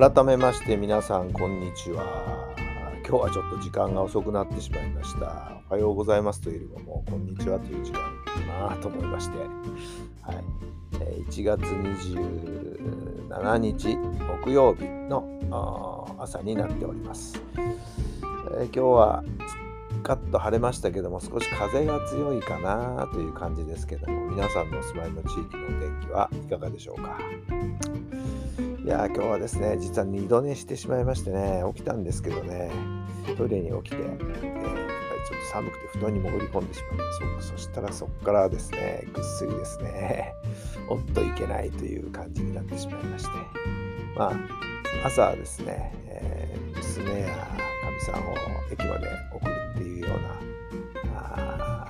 [0.00, 2.54] 改めまして皆さんこんにちは。
[3.06, 5.60] 今日はちょっと時間が遅くなってしまいました。
[5.68, 9.36] おはようございますというよりももうこんにちはという時間かなと思いまして、
[10.22, 10.36] はい、
[11.28, 13.98] 1月27日
[14.42, 19.22] 木曜日の朝になっております、えー、今日は
[20.02, 27.18] カッと晴れましたけども少し風が強いかなという感じですけども皆さんのお住まいの地域のお天気はいかがでしょうか？
[28.90, 32.70] や今日はですね、実は二度寝してしまいましてね、起きたんですけどね、
[33.38, 40.34] トイレに起きて、えー、やっぱりちょっと寒くて布団に潜り込んでしまってそ、そしたらそこからですね、ぐっすりですね、
[40.90, 43.30] おっといけないという感じになってしまいまして、
[44.16, 47.32] まあ、朝はですね、えー、娘やか
[47.94, 48.34] みさんを
[48.72, 50.20] 駅まで送るっていうよう
[51.14, 51.86] な、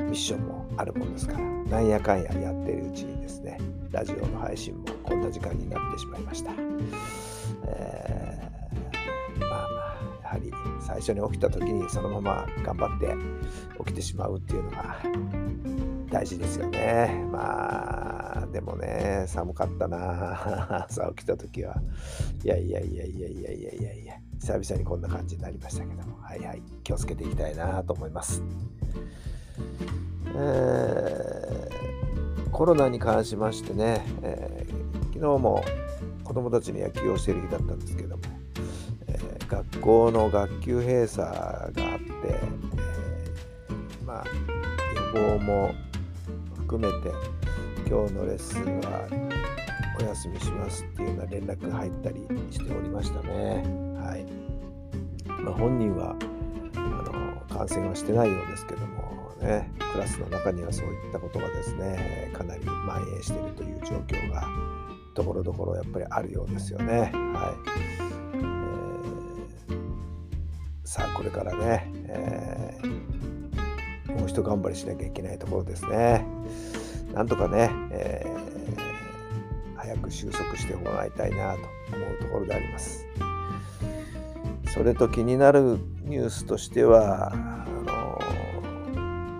[0.00, 3.58] ミッションもあるもんですから、なんやかんややってるうちにですね、
[3.96, 6.50] ラジオの配信もこんな時間になってしまいました。
[7.66, 9.68] えー、まあ、
[10.22, 10.52] やはり
[10.86, 13.16] 最初に起きた時にそのまま頑張って
[13.78, 14.98] 起きてしまうっていうのが
[16.10, 17.26] 大事ですよね。
[17.32, 20.84] まあ、でもね、寒かったな。
[20.90, 21.80] 朝起きた時は。
[22.44, 28.42] いやいやいやいやいやいやいやいや、久々にこんな感じになりましたけども、はいはい、気をつけていきたいなと思います。
[30.38, 31.75] えー、
[32.56, 35.62] コロナに関しましてね、えー、昨日も
[36.24, 38.22] 子供たちに野球をしている日だったんですけども、
[39.08, 41.76] えー、学校の学級閉鎖があって、
[42.24, 42.40] え
[44.06, 44.24] まあ、
[45.14, 45.74] 予防も
[46.56, 47.10] 含めて
[47.86, 49.06] 今日のレッスンは
[50.00, 53.64] お休みしますっていうような連絡が入ったりしておりましたね。
[53.98, 54.24] はい
[55.42, 56.16] まあ、本人は
[56.74, 59.06] あの感染はしてないようですけども
[59.40, 64.46] ね、クラスの中にはそういったことがですね、かなり蔓延しているという状況が、
[65.14, 67.12] ところどころやっぱりあるようですよね。
[67.14, 67.56] はい。
[70.84, 76.26] さあ、これからね、えー、もう一頑張りしなきゃいけないところですね。
[77.14, 81.60] なんとかね、えー、早く収束してもらいたいなと
[81.94, 83.06] 思うところであります。
[84.74, 87.36] それと気になるニュースとしてはあ
[87.84, 88.18] の、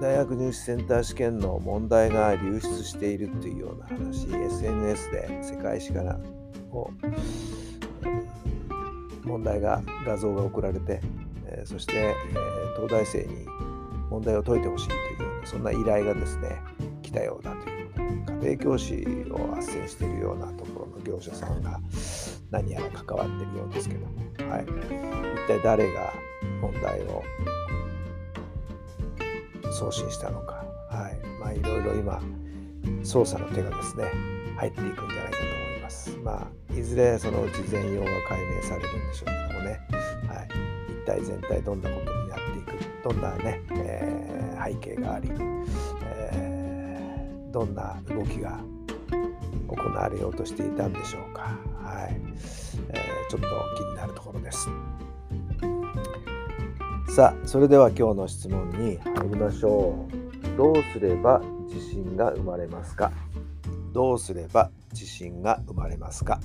[0.00, 6.20] 大学入試センター試験の問題が流出しているというような話 SNS で世界史から
[6.70, 6.90] を
[9.24, 11.00] 問題が画像が送られて、
[11.46, 12.14] えそして、え
[12.76, 13.46] 東大生に
[14.10, 16.60] 問題を解いてほしいというようなそんな依頼がですね
[17.02, 18.94] 来たようだということで家庭教師
[19.30, 21.80] を斡旋しているようなところの業者さんが
[22.50, 26.12] 何やら関わっているようですけども、はい、一体誰が
[26.60, 27.22] 問題を
[29.72, 32.20] 送信したのか、はいまあ、いろいろ今、
[33.02, 34.04] 捜査の手がですね、
[34.56, 36.16] 入っていくんじゃないかと思います。
[36.18, 39.80] まあ、いずれそのうち全容が解明されるんでしょうけどもね、
[40.28, 40.48] はい、
[40.92, 45.30] 一体全体どんなことになっていく、どんなね、えー、背景があり、
[46.02, 48.60] えー、どんな動きが
[49.68, 51.56] 行われようとしていたんでしょうか。
[51.82, 52.20] はい
[52.90, 54.68] えー、ちょっと気になるところです。
[57.10, 60.06] さあ、それでは今日の質問に入りましょ
[60.54, 60.56] う。
[60.56, 63.10] どうすれば自信が生まれますか？
[63.92, 66.40] どうすれば自信が生まれますか？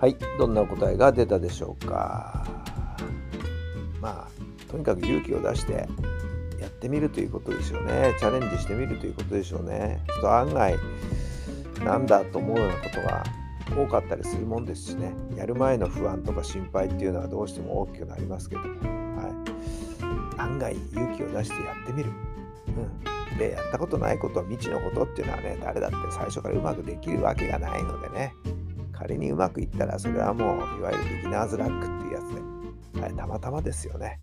[0.00, 2.44] はい、どんな答えが出たでしょうか？
[4.00, 5.86] まあ、とにかく勇気を出して
[6.84, 8.14] ってみるということでしょうね。
[8.18, 10.02] チャレンジしてみるということでしょうね。
[10.06, 10.76] ちょっと案外、
[11.82, 13.24] なんだと思うようなことが
[13.74, 15.14] 多かったりするもんですしね。
[15.34, 18.68] やる前の不安とか心配っていうのはどうしても大きくなりますけども、
[19.16, 19.30] は
[20.38, 22.10] い、案外勇気を出してやってみる。
[23.32, 28.34] うん、で、やったことないことは未知のことっていうのはね、誰だって最初からうまくできるわけがないのでね。
[28.92, 34.20] 仮にうまくいったらそれはもういわゆるビギナーズラックっていうやつで、はい、たまたまですよね。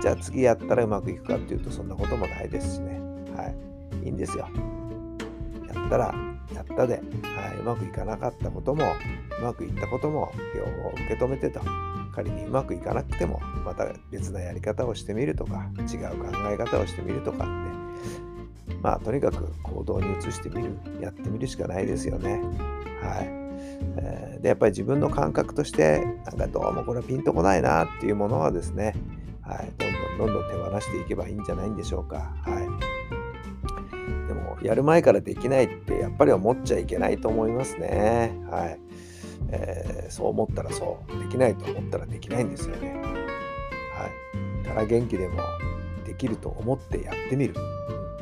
[0.00, 3.00] じゃあ次やったらうまくいくかっていうとそんなこともないですしね。
[3.36, 3.44] は
[4.02, 4.06] い。
[4.06, 4.48] いいんですよ。
[5.74, 6.14] やったら
[6.54, 8.84] やったで、はい、うまくいかなかったことも
[9.38, 11.60] うまくいったことも両方受け止めてと。
[12.14, 18.74] 仮にうまくいかなくてもまた別なやり方をしてみるとか違う考え方をしてみるとかって。
[18.82, 20.76] まあとにかく行動に移してみる。
[21.00, 22.40] やってみるしかないですよね。
[23.02, 23.44] はい。
[23.96, 28.94] えー、でやっぱり自分の感覚としてなんかどうもこれはピンとこないなっていうものはですね、
[29.46, 32.32] はい、どんどんどんどん手放していけばいいんじゃないんでしょうか。
[32.42, 32.94] はい
[34.28, 38.38] でもやる前からできないってやっぱり思っちゃいけないと思いますね。
[38.50, 38.78] はい。
[39.50, 41.18] えー、そう思ったらそう。
[41.22, 42.94] できないと思ったらできないんですよね。
[42.94, 44.08] は
[44.64, 44.66] い。
[44.66, 45.40] から元気でも
[46.04, 47.54] できると思ってやってみる。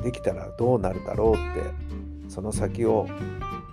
[0.03, 3.07] できたらどうなるだろうって、その先を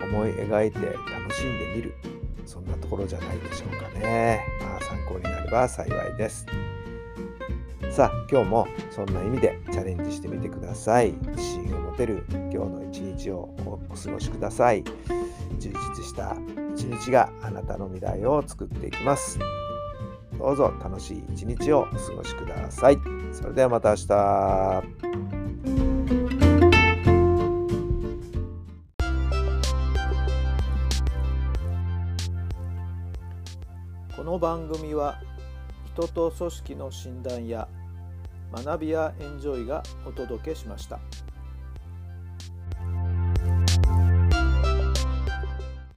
[0.00, 1.94] 思い描いて楽しんでみる。
[2.46, 4.40] そんなところじゃないでしょうかね。
[4.60, 6.46] まあ参考になれば幸いです。
[8.00, 11.12] さあ今日もそんな意味でチャレンジしてみてください。
[11.36, 14.82] 自信を持てる今日の一日をお過ごしください。
[15.58, 16.34] 充実した
[16.74, 19.38] 一日があなたの未来を作っていきます。
[20.38, 22.98] どうぞ楽しい一日をお過ごしください。
[23.32, 24.06] それではまた明日。
[34.16, 35.20] この番組は
[35.84, 37.68] 人と組織の診断や
[38.52, 40.98] 学びやエンジョイがお届けしました。